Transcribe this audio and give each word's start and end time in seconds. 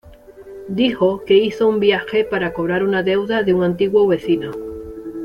Dijo 0.67 1.23
que 1.25 1.35
hizo 1.35 1.67
un 1.67 1.79
viaje 1.79 2.23
para 2.25 2.53
cobrar 2.53 2.83
una 2.83 3.03
deuda 3.03 3.43
de 3.43 3.53
un 3.53 3.63
antiguo 3.63 4.07
vecino. 4.07 4.49